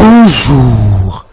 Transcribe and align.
Bonjour. 0.00 1.26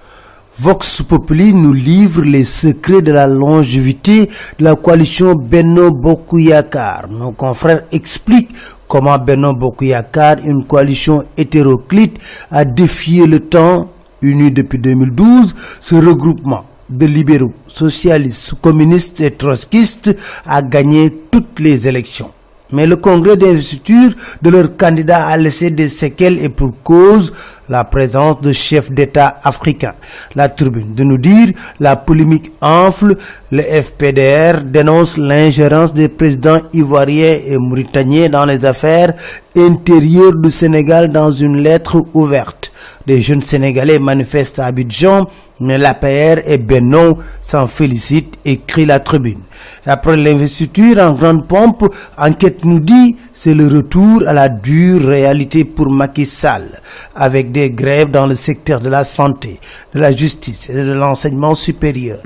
Vox 0.60 1.02
Populi 1.02 1.54
nous 1.54 1.72
livre 1.72 2.22
les 2.22 2.44
secrets 2.44 3.02
de 3.02 3.14
la 3.14 3.26
longévité 3.26 4.26
de 4.60 4.64
la 4.66 4.76
coalition 4.76 5.36
Benno 5.36 5.92
Bokuyakar. 5.92 7.08
Nos 7.10 7.32
confrères 7.32 7.86
expliquent 7.94 8.52
comment 8.86 9.18
Benno 9.20 9.54
Bokuyakar, 9.54 10.40
une 10.44 10.66
coalition 10.68 11.24
hétéroclite, 11.38 12.18
a 12.52 12.66
défié 12.66 13.26
le 13.26 13.40
temps, 13.40 13.90
uni 14.22 14.52
depuis 14.52 14.80
2012, 14.80 15.56
ce 15.80 15.96
regroupement 15.96 16.66
de 16.90 17.06
libéraux, 17.06 17.54
socialistes, 17.70 18.56
communistes 18.60 19.22
et 19.22 19.32
trotskistes 19.32 20.14
a 20.46 20.62
gagné 20.62 21.14
toutes 21.32 21.62
les 21.62 21.88
élections. 21.88 22.32
Mais 22.72 22.86
le 22.86 22.98
congrès 22.98 23.38
d'investiture 23.38 24.12
de 24.42 24.50
leur 24.50 24.76
candidat 24.76 25.26
a 25.28 25.38
laissé 25.38 25.70
des 25.70 25.90
séquelles 25.90 26.44
et 26.44 26.50
pour 26.50 26.74
cause 26.84 27.32
la 27.70 27.84
présence 27.84 28.42
de 28.42 28.52
chefs 28.52 28.92
d'État 28.92 29.40
africains. 29.44 29.94
La 30.36 30.50
tribune 30.50 30.94
de 30.96 31.04
nous 31.04 31.18
dire 31.18 31.50
la 31.80 31.96
polémique 31.96 32.52
enfle, 32.62 33.16
le 33.52 33.62
FPDR 33.64 34.64
dénonce 34.64 35.18
l'ingérence 35.18 35.94
des 35.94 36.10
présidents 36.10 36.62
ivoiriens 36.74 37.40
et 37.46 37.58
mauritaniens 37.58 38.30
dans 38.30 38.46
les 38.46 38.66
affaires 38.66 39.14
intérieures 39.56 40.36
du 40.36 40.52
Sénégal 40.52 41.12
dans 41.12 41.32
une 41.32 41.58
lettre 41.58 42.06
ouverte. 42.14 42.72
Des 43.08 43.22
jeunes 43.22 43.42
Sénégalais 43.42 44.00
manifestent 44.00 44.60
à 44.60 44.66
Abidjan, 44.66 45.28
mais 45.62 45.78
l'APR 45.78 46.42
et 46.46 46.58
Benon 46.58 47.18
s'en 47.42 47.66
félicitent, 47.66 48.38
écrit 48.44 48.86
la 48.86 49.00
tribune. 49.00 49.40
Après 49.86 50.18
l'investiture 50.18 50.98
en 51.00 51.14
grande 51.14 51.48
pompe, 51.48 51.86
enquête 52.18 52.66
nous 52.66 52.82
dit 52.82 53.16
c'est 53.32 53.54
le 53.54 53.68
retour 53.70 54.24
à 54.28 54.34
la 54.34 54.50
dure 54.50 55.02
réalité 55.08 55.64
pour 55.64 55.90
Macky 55.90 56.26
Sall, 56.26 56.68
avec 57.16 57.54
des 57.54 57.72
grèves 57.72 58.12
dans 58.12 58.28
le 58.28 58.36
secteur 58.36 58.82
de 58.82 58.90
la 58.90 59.06
santé, 59.06 59.58
de 59.94 60.02
la 60.02 60.12
justice 60.12 60.70
et 60.70 60.74
de 60.74 60.92
l'enseignement 60.92 61.54
supérieur. 61.54 62.20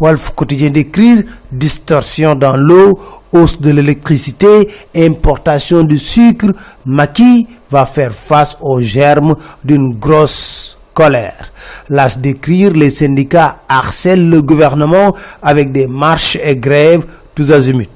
Wolf 0.00 0.32
quotidien 0.34 0.70
des 0.70 0.88
crises, 0.88 1.24
distorsion 1.52 2.34
dans 2.34 2.56
l'eau, 2.56 2.98
hausse 3.32 3.60
de 3.60 3.70
l'électricité, 3.70 4.68
importation 4.96 5.82
du 5.82 5.98
sucre, 5.98 6.52
Macky 6.86 7.46
va 7.70 7.84
faire 7.86 8.12
face 8.14 8.56
aux 8.60 8.80
germes 8.80 9.34
d'une 9.64 9.98
grosse 9.98 10.23
colère. 10.94 11.52
Las 11.88 12.18
d'écrire, 12.18 12.72
les 12.72 12.90
syndicats 12.90 13.58
harcèlent 13.68 14.30
le 14.30 14.40
gouvernement 14.40 15.14
avec 15.42 15.72
des 15.72 15.86
marches 15.86 16.38
et 16.42 16.56
grèves 16.56 17.04
tous 17.34 17.52
azimuts. 17.52 17.88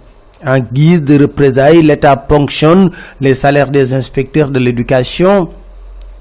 En 0.45 0.61
guise 0.61 1.03
de 1.03 1.19
représailles, 1.19 1.83
l'État 1.83 2.17
ponctionne 2.17 2.91
les 3.21 3.35
salaires 3.35 3.71
des 3.71 3.95
inspecteurs 3.95 4.51
de 4.51 4.59
l'éducation. 4.59 5.51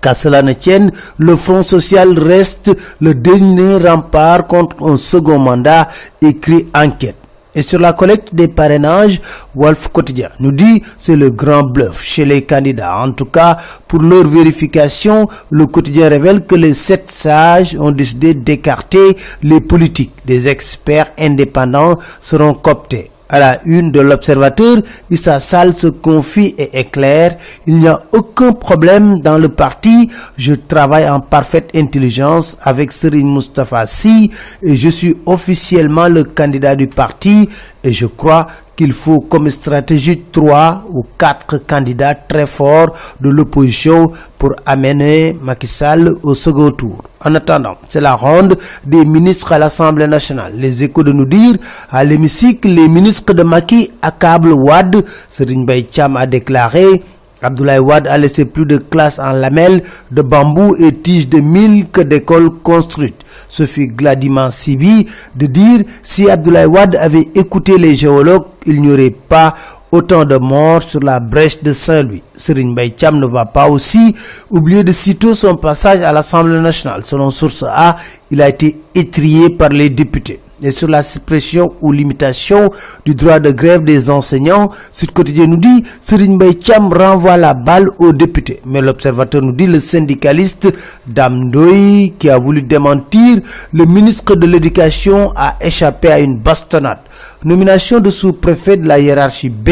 Qu'à 0.02 0.14
cela 0.14 0.42
ne 0.42 0.54
tienne, 0.54 0.92
le 1.18 1.36
Front 1.36 1.64
social 1.64 2.18
reste 2.18 2.72
le 3.02 3.14
dernier 3.14 3.78
rempart 3.78 4.48
contre 4.48 4.88
un 4.88 4.98
second 4.98 5.40
mandat, 5.40 5.88
écrit 6.22 6.68
enquête. 6.74 7.16
Et 7.58 7.64
sur 7.64 7.80
la 7.80 7.94
collecte 7.94 8.36
des 8.36 8.48
parrainages, 8.48 9.20
Wolf 9.56 9.88
Quotidien 9.88 10.30
nous 10.40 10.52
dit 10.52 10.84
c'est 10.96 11.16
le 11.16 11.32
grand 11.32 11.64
bluff 11.64 12.04
chez 12.04 12.24
les 12.24 12.44
candidats. 12.44 13.00
En 13.00 13.12
tout 13.14 13.26
cas, 13.26 13.58
pour 13.88 14.04
leur 14.04 14.28
vérification, 14.28 15.28
le 15.50 15.66
quotidien 15.66 16.08
révèle 16.08 16.46
que 16.46 16.54
les 16.54 16.76
sept 16.76 17.10
sages 17.10 17.76
ont 17.80 17.92
décidé 17.92 18.36
d'écarter 18.36 19.18
les 19.42 19.60
politiques. 19.60 20.14
Des 20.24 20.48
experts 20.48 21.10
indépendants 21.18 21.98
seront 22.22 22.54
cooptés. 22.54 23.10
À 23.30 23.40
la 23.40 23.60
une 23.66 23.92
de 23.92 24.00
l'observateur, 24.00 24.78
Issa 25.10 25.40
Sall 25.40 25.74
se 25.74 25.88
confie 25.88 26.56
et 26.58 26.80
éclaire. 26.80 27.38
Il 27.66 27.78
n'y 27.80 27.88
a 27.88 28.00
aucun 28.14 28.54
problème 28.54 29.20
dans 29.20 29.38
le 29.38 29.50
parti. 29.50 30.10
Je 30.38 30.54
travaille 30.54 31.10
en 31.10 31.20
parfaite 31.20 31.70
intelligence 31.76 32.58
avec 32.62 32.92
Serine 32.94 33.34
Mustafa 33.34 33.86
Si 33.86 34.32
et 34.64 34.76
je 34.78 34.90
suis 34.90 35.18
officiellement 35.26 36.08
le 36.08 36.24
candidat 36.24 36.76
du 36.76 36.88
parti 36.88 37.50
et 37.84 37.92
je 37.92 38.06
crois 38.06 38.48
qu'il 38.78 38.94
faut 38.94 39.20
comme 39.22 39.50
stratégie 39.50 40.22
trois 40.32 40.86
ou 40.90 41.04
quatre 41.18 41.58
candidats 41.58 42.14
très 42.16 42.46
forts 42.46 42.96
de 43.20 43.30
l'opposition 43.30 44.12
pour 44.38 44.54
amener 44.66 45.36
Macky 45.42 45.66
Sall 45.68 46.14
au 46.24 46.36
second 46.36 46.72
tour. 46.72 47.04
En 47.26 47.34
attendant, 47.34 47.76
c'est 47.90 48.00
la 48.00 48.14
ronde 48.14 48.56
des 48.86 49.04
ministres 49.04 49.52
à 49.52 49.58
l'Assemblée 49.58 50.06
nationale. 50.08 50.54
Les 50.56 50.84
échos 50.84 51.04
de 51.04 51.12
nous 51.12 51.26
dire, 51.26 51.56
à 51.90 52.04
l'hémicycle, 52.04 52.68
les 52.70 52.88
ministres 52.88 53.34
de 53.34 53.42
Macky 53.42 53.92
accablent 54.02 54.54
Wad. 54.54 55.04
Serine 55.28 55.66
Cham 55.92 56.16
a 56.16 56.28
déclaré 56.28 57.02
Abdoulaye 57.42 57.80
Wade 57.80 58.08
a 58.08 58.18
laissé 58.18 58.46
plus 58.46 58.66
de 58.66 58.78
classes 58.78 59.20
en 59.20 59.32
lamelles, 59.32 59.84
de 60.12 60.22
bambou 60.22 60.76
et 60.80 60.94
tiges 60.94 61.30
de 61.30 61.40
mille 61.40 61.88
que 61.90 62.02
d'écoles 62.02 62.50
construites. 62.64 63.22
Ce 63.48 63.66
fut 63.66 63.88
Gladiman 63.88 64.52
Sibi 64.52 65.08
de 65.36 65.46
dire 65.46 65.82
si 66.02 66.30
Abdoulaye 66.30 66.66
Wade 66.66 66.96
avait 66.96 67.28
écouté 67.36 67.78
les 67.78 67.96
géologues, 67.96 68.46
il 68.66 68.82
n'y 68.82 68.92
aurait 68.92 69.12
pas 69.12 69.54
autant 69.92 70.26
de 70.26 70.36
morts 70.38 70.84
sur 70.84 71.00
la 71.00 71.20
brèche 71.20 71.62
de 71.64 71.74
Saint-Louis. 71.74 72.24
Serine 72.36 72.76
Cham 72.98 73.20
ne 73.20 73.26
va 73.26 73.46
pas 73.46 73.70
aussi 73.70 74.16
oublier 74.50 74.84
de 74.84 74.92
citer 74.92 75.34
son 75.34 75.56
passage 75.56 76.02
à 76.02 76.12
l'Assemblée 76.12 76.60
nationale. 76.60 77.04
Selon 77.06 77.32
source 77.32 77.64
A, 77.68 77.96
il 78.32 78.42
a 78.42 78.50
été 78.50 78.80
étrié 78.94 79.50
par 79.50 79.70
les 79.70 79.90
députés 79.90 80.40
et 80.62 80.72
sur 80.72 80.88
la 80.88 81.04
suppression 81.04 81.74
ou 81.82 81.92
limitation 81.92 82.72
du 83.06 83.16
droit 83.16 83.40
de 83.40 83.52
grève 83.52 83.84
des 83.84 84.10
enseignants, 84.10 84.72
Sud 84.92 85.12
Quotidien 85.12 85.48
nous 85.48 85.58
dit 85.58 85.84
Serine 86.02 86.40
Cham 86.62 86.92
renvoie 86.92 87.38
la 87.38 87.54
balle 87.54 87.90
aux 88.00 88.14
députés. 88.14 88.60
Mais 88.66 88.82
l'observateur 88.82 89.42
nous 89.42 89.52
dit 89.52 89.68
le 89.68 89.80
syndicaliste 89.80 90.68
Damdoy 91.08 92.14
qui 92.18 92.30
a 92.30 92.38
voulu 92.38 92.62
démentir 92.62 93.40
le 93.74 93.86
ministre 93.86 94.36
de 94.36 94.48
l'éducation 94.48 95.34
a 95.36 95.56
échappé 95.62 96.10
à 96.12 96.20
une 96.20 96.38
bastonnade. 96.38 97.00
Nomination 97.44 98.00
de 98.00 98.10
sous-préfet 98.10 98.78
de 98.78 98.88
la 98.88 99.00
hiérarchie 99.00 99.50
B, 99.50 99.70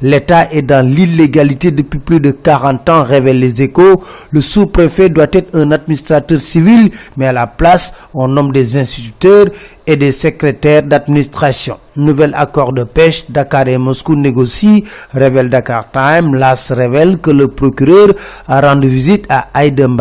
l'État 0.00 0.50
est 0.50 0.62
dans 0.62 0.86
l'illégalité 0.86 1.70
depuis 1.70 1.98
plus 1.98 2.20
de 2.20 2.30
40 2.30 2.88
ans, 2.88 3.04
révèle 3.04 3.38
les 3.38 3.62
échos. 3.62 4.02
Le 4.30 4.40
sous-préfet 4.40 5.08
doit 5.08 5.26
être 5.32 5.54
un 5.54 5.70
administrateur 5.70 6.40
civil, 6.40 6.90
mais 7.16 7.26
à 7.26 7.32
la 7.32 7.46
place, 7.46 7.94
on 8.14 8.28
nomme 8.28 8.52
des 8.52 8.76
instituteurs 8.76 9.46
et 9.86 9.96
des 9.96 10.12
secrétaires 10.12 10.82
d'administration. 10.82 11.78
Nouvel 11.96 12.32
accord 12.36 12.72
de 12.72 12.84
pêche, 12.84 13.30
Dakar 13.30 13.68
et 13.68 13.78
Moscou 13.78 14.16
négocient, 14.16 14.80
révèle 15.12 15.48
Dakar 15.48 15.90
Time. 15.90 16.34
L'AS 16.34 16.72
révèle 16.72 17.18
que 17.18 17.30
le 17.30 17.48
procureur 17.48 18.08
a 18.48 18.60
rendu 18.60 18.88
visite 18.88 19.26
à 19.28 19.48
Aïdem 19.54 19.96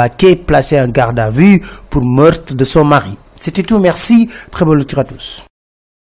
placé 0.45 0.79
en 0.79 0.87
garde 0.87 1.19
à 1.19 1.29
vue 1.29 1.61
pour 1.89 2.03
meurtre 2.05 2.55
de 2.55 2.63
son 2.63 2.83
mari. 2.85 3.17
C'était 3.35 3.63
tout, 3.63 3.79
merci, 3.79 4.29
très 4.51 4.65
bonne 4.65 4.79
lecture 4.79 4.99
à 4.99 5.03
tous. 5.03 5.50